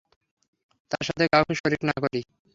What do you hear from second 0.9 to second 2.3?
তার সাথে কাউকে শরীক না করি।